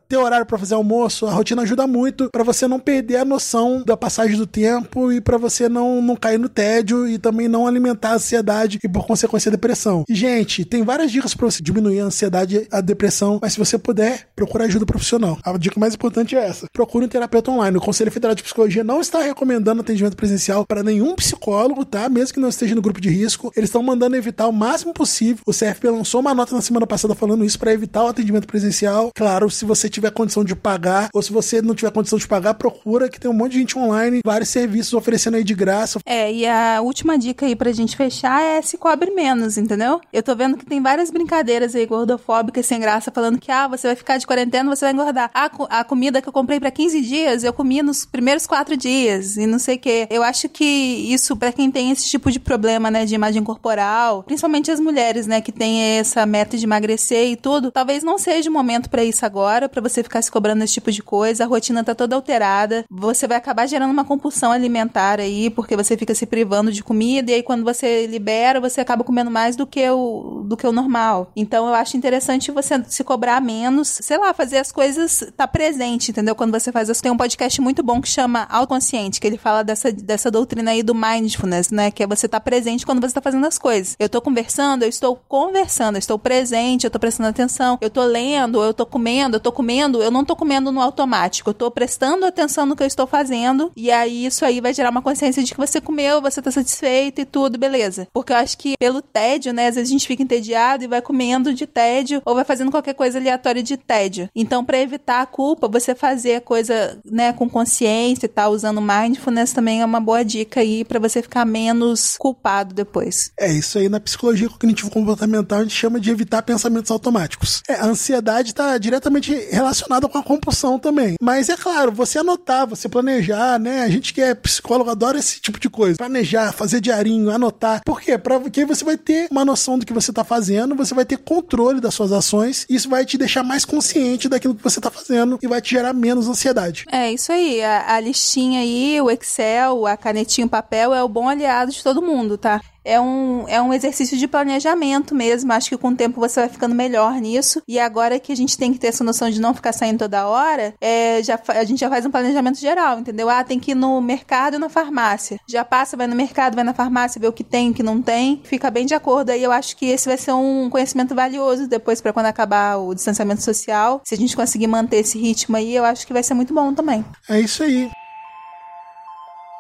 [0.08, 3.39] ter horário para fazer almoço, a rotina ajuda muito para você não perder a noção
[3.86, 7.66] da passagem do tempo e para você não, não cair no tédio e também não
[7.66, 10.04] alimentar a ansiedade e por consequência a depressão.
[10.08, 13.78] E gente, tem várias dicas para você diminuir a ansiedade, a depressão, mas se você
[13.78, 15.38] puder, procure ajuda profissional.
[15.44, 17.78] A dica mais importante é essa: procure um terapeuta online.
[17.78, 22.10] O Conselho Federal de Psicologia não está recomendando atendimento presencial para nenhum psicólogo, tá?
[22.10, 25.44] Mesmo que não esteja no grupo de risco, eles estão mandando evitar o máximo possível.
[25.46, 29.12] O CFP lançou uma nota na semana passada falando isso para evitar o atendimento presencial.
[29.16, 32.54] Claro, se você tiver condição de pagar ou se você não tiver condição de pagar,
[32.54, 36.00] procura que tem um monte de gente online, vários serviços oferecendo aí de graça.
[36.06, 40.02] É, e a última dica aí pra gente fechar é se cobre menos, entendeu?
[40.12, 43.88] Eu tô vendo que tem várias brincadeiras aí gordofóbicas sem graça falando que ah, você
[43.88, 45.30] vai ficar de quarentena, você vai engordar.
[45.34, 49.38] A, a comida que eu comprei para 15 dias, eu comi nos primeiros quatro dias
[49.38, 50.08] e não sei o que.
[50.10, 54.24] Eu acho que isso para quem tem esse tipo de problema, né, de imagem corporal,
[54.24, 58.50] principalmente as mulheres, né, que tem essa meta de emagrecer e tudo, talvez não seja
[58.50, 61.44] o momento para isso agora, para você ficar se cobrando esse tipo de coisa.
[61.44, 62.86] A rotina tá toda alterada.
[62.90, 67.32] Você vai acabar gerando uma compulsão alimentar aí, porque você fica se privando de comida
[67.32, 70.72] e aí quando você libera, você acaba comendo mais do que o do que o
[70.72, 71.32] normal.
[71.36, 76.12] Então eu acho interessante você se cobrar menos, sei lá, fazer as coisas tá presente,
[76.12, 76.36] entendeu?
[76.36, 79.92] Quando você faz tem um podcast muito bom que chama Autoconsciente, que ele fala dessa,
[79.92, 83.46] dessa doutrina aí do mindfulness, né, que é você tá presente quando você tá fazendo
[83.46, 83.96] as coisas.
[84.00, 88.04] Eu tô conversando, eu estou conversando, eu estou presente, eu tô prestando atenção, eu tô
[88.04, 91.70] lendo, eu tô comendo, eu tô comendo, eu não tô comendo no automático, eu tô
[91.70, 95.44] prestando atenção no que eu estou fazendo, e aí isso aí vai gerar uma consciência
[95.44, 98.08] de que você comeu, você tá satisfeito e tudo, beleza.
[98.14, 101.02] Porque eu acho que pelo tédio, né, às vezes a gente fica entediado e vai
[101.02, 104.30] comendo de tédio ou vai fazendo qualquer coisa aleatória de tédio.
[104.36, 108.82] Então, para evitar a culpa, você fazer a coisa, né, com consciência e tal, usando
[108.82, 113.32] mindfulness também é uma boa dica aí para você ficar menos culpado depois.
[113.40, 117.62] É, isso aí na psicologia cognitivo comportamental a gente chama de evitar pensamentos automáticos.
[117.68, 121.16] É, a ansiedade está diretamente relacionada com a compulsão também.
[121.22, 123.84] Mas é claro, você anotar, você planejar, né?
[123.84, 125.98] A gente que é psicólogo adora esse tipo de coisa.
[125.98, 127.82] Planejar, fazer diarinho, anotar.
[127.84, 128.18] Por quê?
[128.18, 131.80] Porque você vai ter uma noção do que você está fazendo, você vai ter controle
[131.80, 135.40] das suas ações, e isso vai te deixar mais consciente daquilo que você está fazendo
[135.42, 136.86] e vai te gerar menos sociedade.
[136.92, 137.64] É isso aí.
[137.64, 141.84] A, a listinha aí, o Excel, a canetinha, o papel é o bom aliado de
[141.84, 142.62] todo mundo, tá?
[142.90, 145.54] É um, é um exercício de planejamento mesmo.
[145.54, 147.62] Acho que com o tempo você vai ficando melhor nisso.
[147.68, 150.28] E agora que a gente tem que ter essa noção de não ficar saindo toda
[150.28, 153.30] hora, é, já, a gente já faz um planejamento geral, entendeu?
[153.30, 155.40] Ah, tem que ir no mercado e na farmácia.
[155.48, 158.02] Já passa, vai no mercado, vai na farmácia, vê o que tem, o que não
[158.02, 158.42] tem.
[158.44, 159.30] Fica bem de acordo.
[159.30, 162.96] Aí eu acho que esse vai ser um conhecimento valioso depois para quando acabar o
[162.96, 164.02] distanciamento social.
[164.04, 166.74] Se a gente conseguir manter esse ritmo aí, eu acho que vai ser muito bom
[166.74, 167.06] também.
[167.30, 167.90] É isso aí.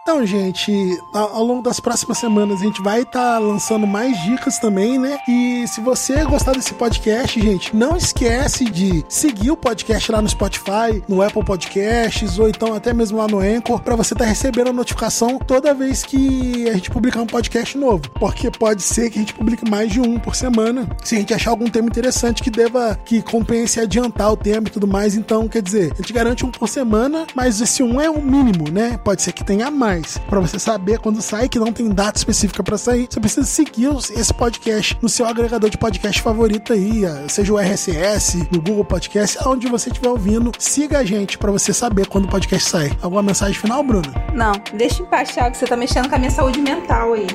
[0.09, 4.57] Então, gente, ao longo das próximas semanas a gente vai estar tá lançando mais dicas
[4.57, 5.19] também, né?
[5.27, 10.27] E se você gostar desse podcast, gente, não esquece de seguir o podcast lá no
[10.27, 14.29] Spotify, no Apple Podcasts ou então até mesmo lá no Anchor para você estar tá
[14.29, 19.11] recebendo a notificação toda vez que a gente publicar um podcast novo, porque pode ser
[19.11, 21.87] que a gente publique mais de um por semana, se a gente achar algum tema
[21.87, 25.13] interessante que deva que compense adiantar o tema e tudo mais.
[25.13, 28.71] Então, quer dizer, a gente garante um por semana, mas esse um é o mínimo,
[28.71, 28.97] né?
[29.03, 30.17] Pode ser que tenha mais mais.
[30.17, 33.89] Para você saber quando sai, que não tem data específica para sair, você precisa seguir
[33.89, 39.37] esse podcast no seu agregador de podcast favorito aí, seja o RSS, no Google Podcast,
[39.41, 40.51] aonde você estiver ouvindo.
[40.57, 42.91] Siga a gente para você saber quando o podcast sai.
[43.01, 44.13] Alguma mensagem final, Bruno?
[44.33, 47.27] Não, deixa em paz, Thiago, você tá mexendo com a minha saúde mental aí.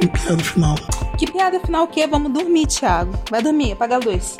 [0.00, 0.74] Que piada final.
[1.16, 2.06] Que piada final o quê?
[2.06, 3.12] Vamos dormir, Thiago.
[3.30, 4.36] Vai dormir, apaga a luz.